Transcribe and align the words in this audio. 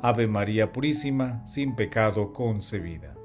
Ave 0.00 0.28
María 0.28 0.72
Purísima, 0.72 1.46
sin 1.48 1.74
pecado 1.74 2.32
concebida. 2.32 3.16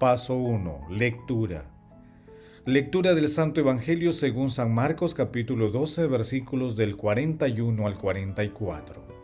Paso 0.00 0.34
1. 0.34 0.88
Lectura. 0.90 1.70
Lectura 2.64 3.14
del 3.14 3.28
Santo 3.28 3.60
Evangelio 3.60 4.10
según 4.10 4.50
San 4.50 4.74
Marcos 4.74 5.14
capítulo 5.14 5.70
12 5.70 6.08
versículos 6.08 6.74
del 6.74 6.96
41 6.96 7.86
al 7.86 7.94
44. 7.96 9.21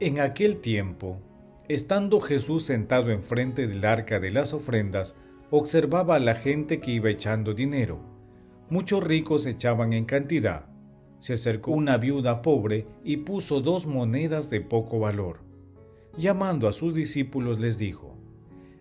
En 0.00 0.20
aquel 0.20 0.58
tiempo, 0.58 1.18
estando 1.66 2.20
Jesús 2.20 2.62
sentado 2.62 3.10
enfrente 3.10 3.66
del 3.66 3.84
arca 3.84 4.20
de 4.20 4.30
las 4.30 4.54
ofrendas, 4.54 5.16
observaba 5.50 6.14
a 6.14 6.20
la 6.20 6.36
gente 6.36 6.78
que 6.78 6.92
iba 6.92 7.10
echando 7.10 7.52
dinero. 7.52 7.98
Muchos 8.70 9.02
ricos 9.02 9.44
echaban 9.44 9.92
en 9.92 10.04
cantidad. 10.04 10.66
Se 11.18 11.32
acercó 11.32 11.72
una 11.72 11.96
viuda 11.96 12.42
pobre 12.42 12.86
y 13.02 13.16
puso 13.16 13.60
dos 13.60 13.86
monedas 13.86 14.50
de 14.50 14.60
poco 14.60 15.00
valor. 15.00 15.40
Llamando 16.16 16.68
a 16.68 16.72
sus 16.72 16.94
discípulos 16.94 17.58
les 17.58 17.76
dijo, 17.76 18.16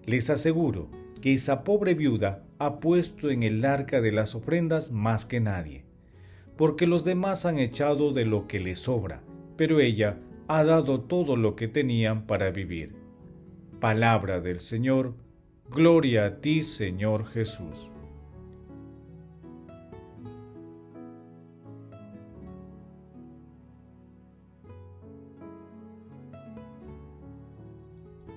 les 0.05 0.29
aseguro 0.29 0.91
que 1.19 1.33
esa 1.33 1.63
pobre 1.63 1.95
viuda 1.95 2.43
ha 2.59 2.79
puesto 2.79 3.31
en 3.31 3.41
el 3.41 3.65
arca 3.65 4.01
de 4.01 4.11
las 4.11 4.35
ofrendas 4.35 4.91
más 4.91 5.25
que 5.25 5.39
nadie, 5.39 5.83
porque 6.57 6.85
los 6.85 7.03
demás 7.03 7.45
han 7.47 7.57
echado 7.57 8.13
de 8.13 8.25
lo 8.25 8.47
que 8.47 8.59
les 8.59 8.77
sobra, 8.77 9.23
pero 9.55 9.79
ella 9.79 10.19
ha 10.47 10.63
dado 10.63 11.01
todo 11.01 11.35
lo 11.35 11.55
que 11.55 11.67
tenían 11.67 12.25
para 12.25 12.51
vivir. 12.51 12.95
Palabra 13.79 14.39
del 14.39 14.59
Señor, 14.59 15.15
gloria 15.69 16.25
a 16.25 16.41
ti 16.41 16.63
Señor 16.63 17.27
Jesús. 17.27 17.91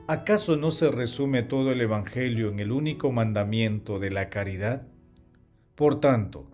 ¿Acaso 0.09 0.57
no 0.57 0.73
se 0.73 0.91
resume 0.91 1.45
todo 1.45 1.71
el 1.71 1.81
Evangelio 1.81 2.49
en 2.49 2.59
el 2.59 2.73
único 2.73 3.13
mandamiento 3.13 4.01
de 4.01 4.11
la 4.11 4.29
caridad? 4.29 4.89
Por 5.77 6.01
tanto, 6.01 6.51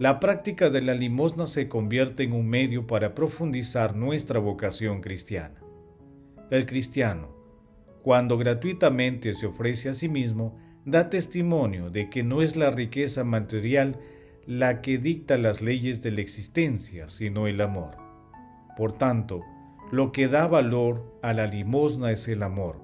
la 0.00 0.18
práctica 0.18 0.70
de 0.70 0.80
la 0.80 0.94
limosna 0.94 1.44
se 1.44 1.68
convierte 1.68 2.22
en 2.22 2.32
un 2.32 2.48
medio 2.48 2.86
para 2.86 3.14
profundizar 3.14 3.94
nuestra 3.94 4.40
vocación 4.40 5.02
cristiana. 5.02 5.60
El 6.50 6.64
cristiano, 6.64 7.28
cuando 8.02 8.38
gratuitamente 8.38 9.34
se 9.34 9.44
ofrece 9.44 9.90
a 9.90 9.92
sí 9.92 10.08
mismo, 10.08 10.56
da 10.86 11.10
testimonio 11.10 11.90
de 11.90 12.08
que 12.08 12.22
no 12.22 12.40
es 12.40 12.56
la 12.56 12.70
riqueza 12.70 13.24
material 13.24 14.00
la 14.46 14.80
que 14.80 14.96
dicta 14.96 15.36
las 15.36 15.60
leyes 15.60 16.00
de 16.00 16.12
la 16.12 16.22
existencia, 16.22 17.10
sino 17.10 17.46
el 17.46 17.60
amor. 17.60 17.98
Por 18.78 18.94
tanto, 18.94 19.42
lo 19.92 20.12
que 20.12 20.28
da 20.28 20.46
valor 20.46 21.14
a 21.20 21.34
la 21.34 21.46
limosna 21.46 22.10
es 22.10 22.26
el 22.26 22.42
amor 22.42 22.80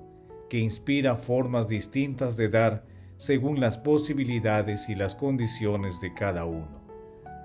que 0.51 0.59
inspira 0.59 1.17
formas 1.17 1.67
distintas 1.67 2.37
de 2.37 2.51
dar 2.51 2.85
según 3.17 3.59
las 3.59 3.79
posibilidades 3.79 4.91
y 4.91 4.95
las 4.95 5.15
condiciones 5.15 6.03
de 6.03 6.13
cada 6.13 6.45
uno. 6.45 6.86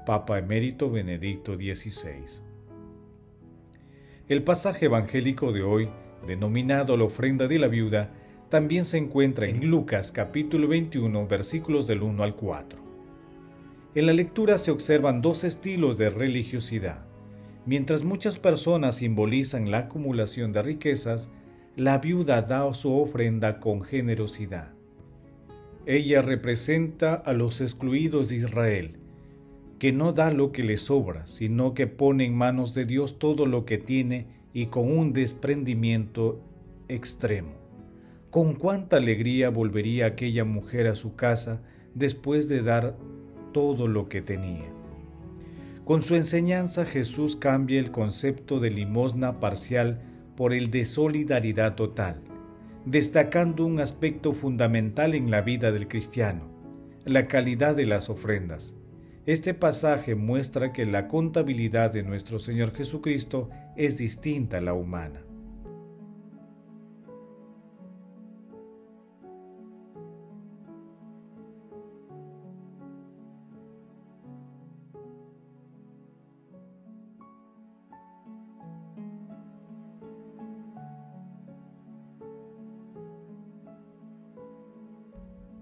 Papa 0.05 0.39
Emérito 0.39 0.89
Benedicto 0.89 1.53
XVI. 1.55 2.41
El 4.27 4.43
pasaje 4.43 4.85
evangélico 4.87 5.51
de 5.51 5.61
hoy, 5.61 5.89
denominado 6.25 6.97
la 6.97 7.03
ofrenda 7.03 7.47
de 7.47 7.59
la 7.59 7.67
viuda, 7.67 8.09
también 8.49 8.85
se 8.85 8.97
encuentra 8.97 9.47
en 9.47 9.69
Lucas 9.69 10.11
capítulo 10.11 10.67
21 10.67 11.27
versículos 11.27 11.85
del 11.85 12.01
1 12.01 12.23
al 12.23 12.35
4. 12.35 12.79
En 13.93 14.07
la 14.07 14.13
lectura 14.13 14.57
se 14.57 14.71
observan 14.71 15.21
dos 15.21 15.43
estilos 15.43 15.97
de 15.97 16.09
religiosidad. 16.09 17.05
Mientras 17.67 18.03
muchas 18.03 18.39
personas 18.39 18.95
simbolizan 18.95 19.69
la 19.69 19.79
acumulación 19.79 20.51
de 20.51 20.63
riquezas, 20.63 21.29
la 21.75 21.99
viuda 21.99 22.41
da 22.41 22.73
su 22.73 22.91
ofrenda 22.97 23.59
con 23.59 23.83
generosidad. 23.83 24.73
Ella 25.85 26.23
representa 26.23 27.13
a 27.13 27.33
los 27.33 27.61
excluidos 27.61 28.29
de 28.29 28.37
Israel, 28.37 29.00
que 29.81 29.91
no 29.91 30.13
da 30.13 30.31
lo 30.31 30.51
que 30.51 30.61
le 30.61 30.77
sobra, 30.77 31.25
sino 31.25 31.73
que 31.73 31.87
pone 31.87 32.25
en 32.25 32.35
manos 32.35 32.75
de 32.75 32.85
Dios 32.85 33.17
todo 33.17 33.47
lo 33.47 33.65
que 33.65 33.79
tiene 33.79 34.27
y 34.53 34.67
con 34.67 34.95
un 34.95 35.11
desprendimiento 35.11 36.39
extremo. 36.87 37.55
Con 38.29 38.53
cuánta 38.53 38.97
alegría 38.97 39.49
volvería 39.49 40.05
aquella 40.05 40.45
mujer 40.45 40.85
a 40.85 40.93
su 40.93 41.15
casa 41.15 41.63
después 41.95 42.47
de 42.47 42.61
dar 42.61 42.95
todo 43.53 43.87
lo 43.87 44.07
que 44.07 44.21
tenía. 44.21 44.67
Con 45.83 46.03
su 46.03 46.13
enseñanza 46.15 46.85
Jesús 46.85 47.35
cambia 47.35 47.79
el 47.79 47.89
concepto 47.89 48.59
de 48.59 48.69
limosna 48.69 49.39
parcial 49.39 49.99
por 50.37 50.53
el 50.53 50.69
de 50.69 50.85
solidaridad 50.85 51.73
total, 51.73 52.21
destacando 52.85 53.65
un 53.65 53.79
aspecto 53.79 54.33
fundamental 54.33 55.15
en 55.15 55.31
la 55.31 55.41
vida 55.41 55.71
del 55.71 55.87
cristiano, 55.87 56.51
la 57.03 57.25
calidad 57.25 57.75
de 57.75 57.87
las 57.87 58.11
ofrendas. 58.11 58.75
Este 59.27 59.53
pasaje 59.53 60.15
muestra 60.15 60.73
que 60.73 60.87
la 60.87 61.07
contabilidad 61.07 61.91
de 61.91 62.01
nuestro 62.01 62.39
Señor 62.39 62.73
Jesucristo 62.73 63.49
es 63.75 63.95
distinta 63.95 64.57
a 64.57 64.61
la 64.61 64.73
humana. 64.73 65.21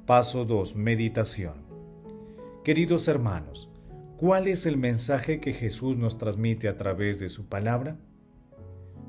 Paso 0.06 0.46
2. 0.46 0.75
Meditación. 0.75 1.69
Queridos 2.69 3.07
hermanos, 3.07 3.68
¿cuál 4.16 4.47
es 4.47 4.68
el 4.68 4.78
mensaje 4.78 5.40
que 5.40 5.53
Jesús 5.53 5.97
nos 5.97 6.19
transmite 6.19 6.69
a 6.69 6.78
través 6.78 7.18
de 7.18 7.28
su 7.28 7.47
palabra? 7.47 7.97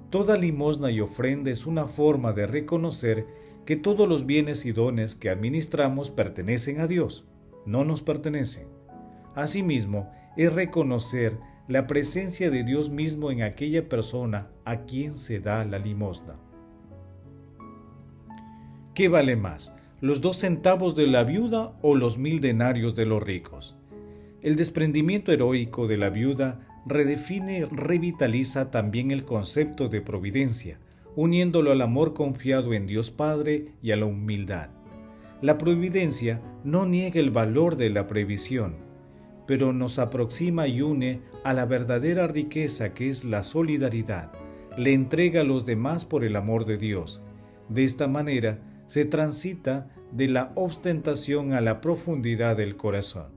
Toda 0.08 0.38
limosna 0.38 0.90
y 0.90 1.02
ofrenda 1.02 1.50
es 1.50 1.66
una 1.66 1.86
forma 1.86 2.32
de 2.32 2.46
reconocer 2.46 3.26
que 3.66 3.76
todos 3.76 4.08
los 4.08 4.24
bienes 4.24 4.64
y 4.64 4.72
dones 4.72 5.14
que 5.14 5.28
administramos 5.28 6.08
pertenecen 6.08 6.80
a 6.80 6.86
Dios, 6.86 7.26
no 7.66 7.84
nos 7.84 8.00
pertenecen. 8.00 8.66
Asimismo, 9.34 10.10
es 10.38 10.54
reconocer 10.54 11.36
la 11.68 11.86
presencia 11.86 12.50
de 12.50 12.64
Dios 12.64 12.88
mismo 12.88 13.30
en 13.30 13.42
aquella 13.42 13.90
persona 13.90 14.48
a 14.64 14.86
quien 14.86 15.18
se 15.18 15.38
da 15.38 15.66
la 15.66 15.78
limosna. 15.78 16.36
¿Qué 18.94 19.10
vale 19.10 19.36
más? 19.36 19.74
Los 20.00 20.20
dos 20.20 20.38
centavos 20.38 20.94
de 20.96 21.06
la 21.06 21.24
viuda 21.24 21.76
o 21.82 21.94
los 21.94 22.16
mil 22.16 22.40
denarios 22.40 22.94
de 22.94 23.06
los 23.06 23.22
ricos. 23.22 23.76
El 24.40 24.56
desprendimiento 24.56 25.32
heroico 25.32 25.86
de 25.86 25.98
la 25.98 26.08
viuda 26.08 26.66
redefine 26.86 27.58
y 27.58 27.64
revitaliza 27.64 28.70
también 28.70 29.10
el 29.10 29.24
concepto 29.24 29.88
de 29.88 30.00
providencia, 30.00 30.78
uniéndolo 31.16 31.72
al 31.72 31.82
amor 31.82 32.14
confiado 32.14 32.72
en 32.72 32.86
Dios 32.86 33.10
Padre 33.10 33.74
y 33.82 33.90
a 33.90 33.96
la 33.96 34.06
humildad. 34.06 34.70
La 35.42 35.58
providencia 35.58 36.40
no 36.64 36.86
niega 36.86 37.20
el 37.20 37.30
valor 37.30 37.76
de 37.76 37.90
la 37.90 38.06
previsión, 38.06 38.76
pero 39.46 39.72
nos 39.72 39.98
aproxima 39.98 40.66
y 40.66 40.80
une 40.80 41.20
a 41.44 41.52
la 41.52 41.66
verdadera 41.66 42.26
riqueza 42.26 42.94
que 42.94 43.10
es 43.10 43.24
la 43.24 43.42
solidaridad. 43.42 44.32
Le 44.78 44.94
entrega 44.94 45.42
a 45.42 45.44
los 45.44 45.66
demás 45.66 46.06
por 46.06 46.24
el 46.24 46.36
amor 46.36 46.64
de 46.64 46.76
Dios. 46.76 47.22
De 47.68 47.84
esta 47.84 48.06
manera, 48.06 48.60
se 48.90 49.04
transita 49.04 49.88
de 50.10 50.26
la 50.26 50.50
ostentación 50.56 51.52
a 51.52 51.60
la 51.60 51.80
profundidad 51.80 52.56
del 52.56 52.76
corazón. 52.76 53.28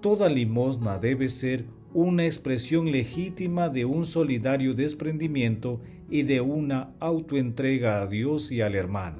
Toda 0.00 0.30
limosna 0.30 0.96
debe 0.96 1.28
ser 1.28 1.66
una 1.92 2.24
expresión 2.24 2.90
legítima 2.90 3.68
de 3.68 3.84
un 3.84 4.06
solidario 4.06 4.72
desprendimiento 4.72 5.82
y 6.08 6.22
de 6.22 6.40
una 6.40 6.94
autoentrega 7.00 8.00
a 8.00 8.06
Dios 8.06 8.50
y 8.50 8.62
al 8.62 8.76
hermano. 8.76 9.18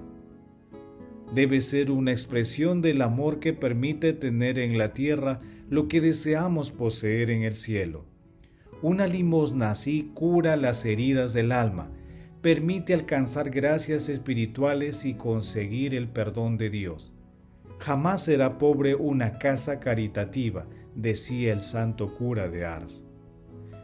debe 1.35 1.61
ser 1.61 1.91
una 1.91 2.13
expresión 2.13 2.81
del 2.81 3.03
amor 3.03 3.41
que 3.41 3.53
permite 3.53 4.15
tener 4.15 4.59
en 4.59 4.79
la 4.79 4.95
tierra 4.95 5.43
lo 5.69 5.87
que 5.87 6.01
deseamos 6.01 6.71
poseer 6.71 7.29
en 7.29 7.43
el 7.43 7.57
cielo. 7.57 8.07
Una 8.81 9.07
limosna 9.07 9.73
así 9.73 10.11
cura 10.15 10.57
las 10.57 10.87
heridas 10.87 11.35
del 11.35 11.53
alma, 11.53 11.91
permite 12.43 12.95
alcanzar 12.95 13.51
gracias 13.51 14.09
espirituales 14.09 15.05
y 15.05 15.15
conseguir 15.15 15.95
el 15.95 16.09
perdón 16.09 16.57
de 16.57 16.71
Dios. 16.71 17.13
Jamás 17.79 18.25
será 18.25 18.59
pobre 18.59 18.95
una 18.95 19.39
casa 19.39 19.79
caritativa, 19.81 20.67
decía 20.95 21.53
el 21.53 21.61
santo 21.61 22.15
cura 22.15 22.49
de 22.49 22.65
Ars. 22.65 23.03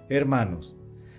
Hermanos, 0.09 0.77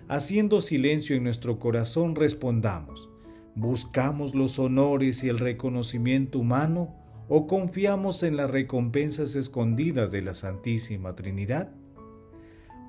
haciendo 0.08 0.62
silencio 0.62 1.16
en 1.16 1.24
nuestro 1.24 1.60
corazón 1.60 2.16
respondamos, 2.16 3.10
¿buscamos 3.56 4.34
los 4.34 4.58
honores 4.58 5.24
y 5.24 5.30
el 5.30 5.38
reconocimiento 5.38 6.40
humano 6.40 6.96
o 7.30 7.46
confiamos 7.46 8.24
en 8.24 8.38
las 8.38 8.50
recompensas 8.50 9.36
escondidas 9.36 10.12
de 10.12 10.22
la 10.22 10.34
Santísima 10.34 11.16
Trinidad? 11.16 11.72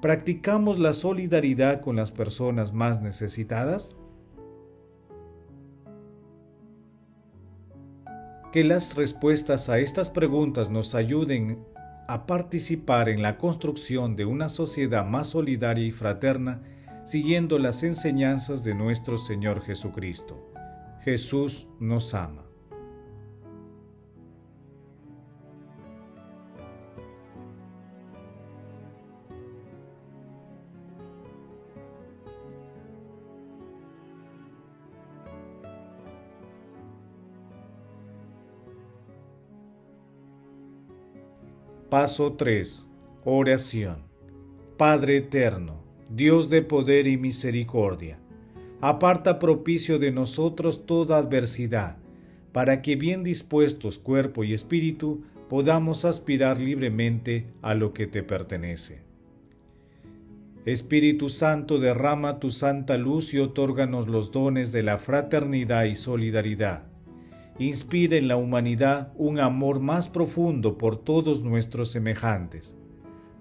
¿Practicamos 0.00 0.78
la 0.78 0.92
solidaridad 0.92 1.80
con 1.80 1.96
las 1.96 2.12
personas 2.12 2.72
más 2.72 3.02
necesitadas? 3.02 3.96
Que 8.52 8.64
las 8.64 8.94
respuestas 8.94 9.68
a 9.68 9.78
estas 9.78 10.10
preguntas 10.10 10.70
nos 10.70 10.94
ayuden 10.94 11.64
a 12.08 12.26
participar 12.26 13.10
en 13.10 13.20
la 13.20 13.36
construcción 13.36 14.16
de 14.16 14.24
una 14.24 14.48
sociedad 14.48 15.04
más 15.04 15.28
solidaria 15.28 15.84
y 15.84 15.90
fraterna 15.90 16.62
siguiendo 17.04 17.58
las 17.58 17.82
enseñanzas 17.82 18.64
de 18.64 18.74
nuestro 18.74 19.18
Señor 19.18 19.62
Jesucristo. 19.62 20.50
Jesús 21.00 21.68
nos 21.78 22.14
ama. 22.14 22.47
Paso 41.90 42.34
3. 42.34 42.86
Oración. 43.24 44.02
Padre 44.76 45.16
eterno, 45.16 45.82
Dios 46.10 46.50
de 46.50 46.60
poder 46.60 47.06
y 47.06 47.16
misericordia, 47.16 48.20
aparta 48.82 49.38
propicio 49.38 49.98
de 49.98 50.12
nosotros 50.12 50.84
toda 50.84 51.16
adversidad, 51.16 51.96
para 52.52 52.82
que 52.82 52.96
bien 52.96 53.24
dispuestos 53.24 53.98
cuerpo 53.98 54.44
y 54.44 54.52
espíritu 54.52 55.22
podamos 55.48 56.04
aspirar 56.04 56.60
libremente 56.60 57.46
a 57.62 57.72
lo 57.72 57.94
que 57.94 58.06
te 58.06 58.22
pertenece. 58.22 59.00
Espíritu 60.66 61.30
Santo, 61.30 61.78
derrama 61.78 62.38
tu 62.38 62.50
santa 62.50 62.98
luz 62.98 63.32
y 63.32 63.38
otórganos 63.38 64.08
los 64.08 64.30
dones 64.30 64.72
de 64.72 64.82
la 64.82 64.98
fraternidad 64.98 65.84
y 65.84 65.94
solidaridad 65.94 66.87
inspira 67.58 68.16
en 68.16 68.28
la 68.28 68.36
humanidad 68.36 69.12
un 69.16 69.40
amor 69.40 69.80
más 69.80 70.08
profundo 70.08 70.78
por 70.78 70.96
todos 70.96 71.42
nuestros 71.42 71.90
semejantes, 71.90 72.76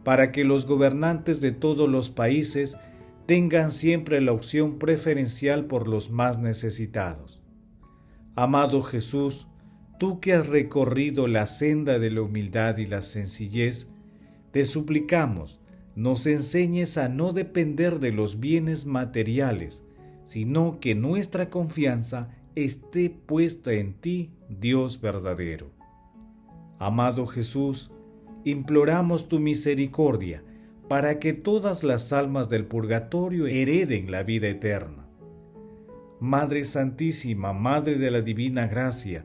para 0.04 0.32
que 0.32 0.44
los 0.44 0.66
gobernantes 0.66 1.42
de 1.42 1.52
todos 1.52 1.88
los 1.88 2.10
países 2.10 2.78
tengan 3.26 3.72
siempre 3.72 4.22
la 4.22 4.32
opción 4.32 4.80
preferencial 4.80 5.66
por 5.66 5.88
los 5.88 6.10
más 6.10 6.40
necesitados. 6.40 7.44
Amado 8.36 8.82
Jesús, 8.82 9.48
tú 10.00 10.20
que 10.20 10.34
has 10.34 10.48
recorrido 10.48 11.28
la 11.28 11.46
senda 11.46 12.00
de 12.00 12.10
la 12.10 12.22
humildad 12.22 12.78
y 12.78 12.86
la 12.86 13.02
sencillez, 13.02 13.90
te 14.52 14.64
suplicamos, 14.66 15.60
nos 15.96 16.26
enseñes 16.26 16.98
a 16.98 17.10
no 17.10 17.34
depender 17.34 18.00
de 18.00 18.12
los 18.12 18.40
bienes 18.40 18.86
materiales, 18.86 19.84
sino 20.26 20.80
que 20.80 20.96
nuestra 20.96 21.50
confianza 21.50 22.30
esté 22.66 23.12
puesta 23.12 23.74
en 23.74 23.94
ti, 23.94 24.32
Dios 24.50 25.00
verdadero. 25.00 25.70
Amado 26.80 27.28
Jesús, 27.28 27.92
imploramos 28.46 29.28
tu 29.28 29.40
misericordia 29.40 30.44
para 30.88 31.20
que 31.20 31.34
todas 31.34 31.84
las 31.84 32.12
almas 32.14 32.50
del 32.50 32.66
purgatorio 32.66 33.46
hereden 33.46 34.10
la 34.10 34.24
vida 34.24 34.48
eterna. 34.48 35.06
Madre 36.20 36.64
Santísima, 36.64 37.54
Madre 37.54 38.00
de 38.00 38.10
la 38.10 38.22
Divina 38.22 38.66
Gracia, 38.66 39.24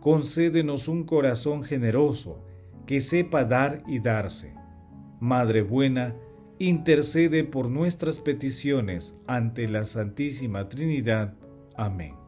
concédenos 0.00 0.86
un 0.86 1.04
corazón 1.04 1.62
generoso 1.62 2.44
que 2.84 3.00
sepa 3.00 3.46
dar 3.46 3.82
y 3.86 4.00
darse. 4.00 4.52
Madre 5.20 5.62
buena, 5.62 6.16
intercede 6.58 7.44
por 7.44 7.70
nuestras 7.70 8.20
peticiones 8.20 9.14
ante 9.26 9.68
la 9.68 9.86
Santísima 9.86 10.68
Trinidad. 10.68 11.32
Amén. 11.76 12.23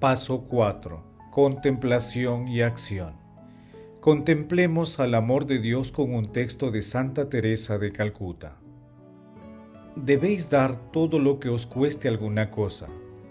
Paso 0.00 0.44
4. 0.44 1.02
Contemplación 1.32 2.46
y 2.46 2.60
acción. 2.60 3.14
Contemplemos 4.00 5.00
al 5.00 5.16
amor 5.16 5.44
de 5.44 5.58
Dios 5.58 5.90
con 5.90 6.14
un 6.14 6.30
texto 6.30 6.70
de 6.70 6.82
Santa 6.82 7.28
Teresa 7.28 7.78
de 7.78 7.90
Calcuta. 7.90 8.58
Debéis 9.96 10.50
dar 10.50 10.92
todo 10.92 11.18
lo 11.18 11.40
que 11.40 11.48
os 11.48 11.66
cueste 11.66 12.06
alguna 12.06 12.52
cosa. 12.52 12.86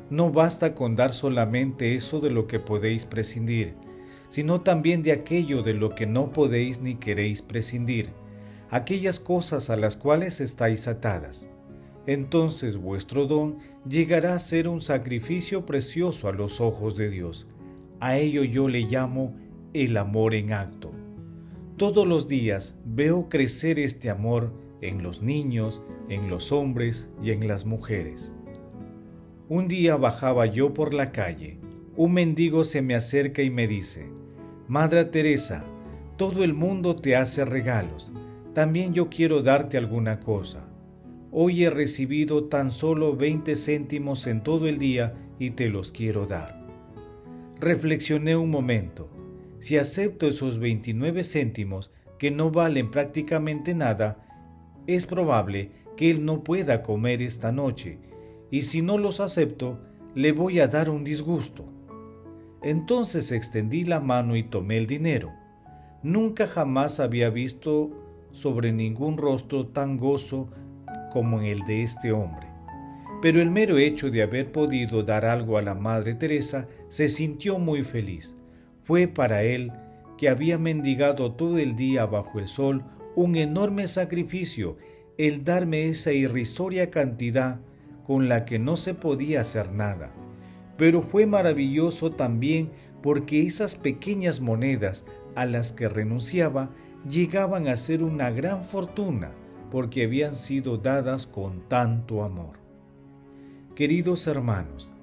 No 0.10 0.30
basta 0.30 0.76
con 0.76 0.98
dar 0.98 1.14
solamente 1.14 1.96
eso 1.96 2.20
de 2.20 2.32
lo 2.32 2.48
que 2.48 2.60
podéis 2.60 3.06
prescindir, 3.06 3.76
sino 4.28 4.60
también 4.60 5.04
de 5.04 5.14
aquello 5.14 5.64
de 5.64 5.74
lo 5.74 5.92
que 5.92 6.06
no 6.06 6.34
podéis 6.34 6.82
ni 6.82 6.96
queréis 6.96 7.42
prescindir, 7.42 8.10
aquellas 8.70 9.22
cosas 9.22 9.70
a 9.70 9.78
las 9.78 9.96
cuales 9.96 10.42
estáis 10.42 10.90
atadas 10.90 11.48
entonces 12.08 12.78
vuestro 12.78 13.28
don 13.28 13.58
llegará 13.88 14.34
a 14.34 14.40
ser 14.40 14.68
un 14.68 14.82
sacrificio 14.82 15.66
precioso 15.66 16.30
a 16.30 16.32
los 16.32 16.62
ojos 16.62 16.96
de 16.96 17.10
Dios. 17.10 17.48
A 18.00 18.18
ello 18.18 18.44
yo 18.44 18.70
le 18.70 18.82
llamo 18.82 19.36
el 19.74 19.98
amor 19.98 20.34
en 20.34 20.54
acto. 20.54 20.92
Todos 21.76 22.08
los 22.08 22.28
días 22.28 22.76
veo 22.86 23.30
crecer 23.30 23.78
este 23.78 24.10
amor 24.10 24.52
en 24.82 25.04
los 25.04 25.22
niños, 25.22 25.84
en 26.10 26.30
los 26.30 26.52
hombres 26.52 27.10
y 27.22 27.32
en 27.32 27.48
las 27.48 27.66
mujeres. 27.66 28.34
Un 29.50 29.68
día 29.68 29.96
bajaba 29.98 30.46
yo 30.46 30.74
por 30.74 30.94
la 30.94 31.12
calle. 31.12 31.60
Un 31.96 32.14
mendigo 32.14 32.64
se 32.64 32.82
me 32.82 32.96
acerca 32.96 33.42
y 33.42 33.50
me 33.50 33.68
dice, 33.68 34.10
Madre 34.68 35.06
Teresa, 35.06 35.64
todo 36.16 36.44
el 36.44 36.54
mundo 36.54 36.96
te 36.96 37.16
hace 37.16 37.44
regalos. 37.44 38.12
También 38.54 38.94
yo 38.94 39.10
quiero 39.10 39.42
darte 39.42 39.78
alguna 39.78 40.20
cosa. 40.20 40.67
Hoy 41.40 41.66
he 41.66 41.70
recibido 41.70 42.46
tan 42.46 42.72
solo 42.72 43.16
20 43.16 43.56
céntimos 43.56 44.26
en 44.26 44.42
todo 44.42 44.68
el 44.68 44.80
día 44.80 45.14
y 45.38 45.52
te 45.52 45.70
los 45.70 45.92
quiero 45.92 46.26
dar. 46.26 46.66
Reflexioné 47.60 48.36
un 48.36 48.50
momento. 48.50 49.08
Si 49.60 49.78
acepto 49.78 50.26
esos 50.26 50.58
29 50.58 51.24
céntimos, 51.24 51.92
que 52.18 52.32
no 52.32 52.50
valen 52.50 52.90
prácticamente 52.90 53.76
nada, 53.76 54.18
es 54.88 55.06
probable 55.06 55.74
que 55.96 56.10
él 56.10 56.26
no 56.26 56.44
pueda 56.44 56.82
comer 56.82 57.22
esta 57.22 57.52
noche, 57.52 58.00
y 58.50 58.64
si 58.64 58.82
no 58.82 58.98
los 58.98 59.20
acepto, 59.20 59.78
le 60.16 60.32
voy 60.32 60.60
a 60.60 60.66
dar 60.66 60.90
un 60.90 61.04
disgusto. 61.04 61.66
Entonces 62.64 63.32
extendí 63.32 63.84
la 63.84 64.00
mano 64.00 64.36
y 64.38 64.42
tomé 64.42 64.78
el 64.78 64.88
dinero. 64.88 65.34
Nunca 66.02 66.48
jamás 66.48 67.00
había 67.00 67.30
visto 67.30 67.92
sobre 68.32 68.72
ningún 68.72 69.18
rostro 69.18 69.68
tan 69.68 69.98
gozo 69.98 70.50
como 71.18 71.40
en 71.40 71.48
el 71.48 71.66
de 71.66 71.82
este 71.82 72.12
hombre. 72.12 72.46
Pero 73.24 73.42
el 73.42 73.50
mero 73.50 73.80
hecho 73.80 74.12
de 74.12 74.22
haber 74.22 74.52
podido 74.52 75.02
dar 75.02 75.26
algo 75.26 75.58
a 75.58 75.64
la 75.64 75.74
Madre 75.74 76.14
Teresa 76.14 76.68
se 76.90 77.08
sintió 77.08 77.58
muy 77.58 77.82
feliz. 77.82 78.36
Fue 78.84 79.08
para 79.08 79.42
él, 79.42 79.72
que 80.16 80.30
había 80.30 80.60
mendigado 80.60 81.32
todo 81.32 81.58
el 81.58 81.76
día 81.76 82.06
bajo 82.06 82.38
el 82.38 82.48
sol, 82.48 82.84
un 83.16 83.36
enorme 83.36 83.88
sacrificio 83.88 84.78
el 85.18 85.44
darme 85.44 85.88
esa 85.88 86.12
irrisoria 86.12 86.92
cantidad 86.92 87.62
con 88.06 88.30
la 88.30 88.46
que 88.46 88.60
no 88.60 88.78
se 88.78 88.94
podía 88.94 89.42
hacer 89.42 89.72
nada. 89.72 90.12
Pero 90.78 91.02
fue 91.02 91.26
maravilloso 91.26 92.12
también 92.12 92.70
porque 93.02 93.42
esas 93.42 93.76
pequeñas 93.76 94.40
monedas 94.40 95.04
a 95.34 95.48
las 95.48 95.72
que 95.72 95.90
renunciaba 95.90 96.70
llegaban 97.10 97.68
a 97.68 97.76
ser 97.76 98.04
una 98.04 98.30
gran 98.30 98.64
fortuna 98.64 99.32
porque 99.70 100.04
habían 100.04 100.36
sido 100.36 100.78
dadas 100.78 101.28
con 101.28 101.68
tanto 101.68 102.24
amor. 102.24 102.58
Queridos 103.76 104.28
hermanos, 104.28 104.94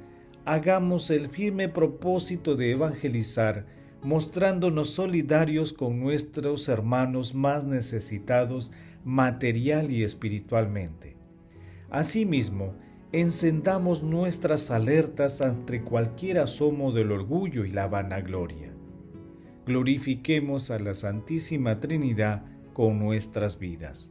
hagamos 0.45 1.11
el 1.11 1.29
firme 1.29 1.69
propósito 1.69 2.57
de 2.57 2.73
evangelizar, 2.73 3.67
mostrándonos 4.03 4.91
solidarios 4.91 5.73
con 5.73 6.01
nuestros 6.01 6.69
hermanos 6.69 7.35
más 7.35 7.65
necesitados 7.65 8.71
material 9.05 9.91
y 9.91 10.03
espiritualmente. 10.03 11.17
Asimismo, 11.91 12.75
encendamos 13.13 14.03
nuestras 14.03 14.71
alertas 14.71 15.41
ante 15.41 15.83
cualquier 15.83 16.39
asomo 16.39 16.91
del 16.91 17.13
orgullo 17.13 17.65
y 17.65 17.71
la 17.71 17.87
vanagloria. 17.87 18.73
Glorifiquemos 19.67 20.71
a 20.71 20.79
la 20.79 20.95
Santísima 20.95 21.81
Trinidad 21.81 22.45
con 22.73 22.99
nuestras 22.99 23.59
vidas. 23.59 24.11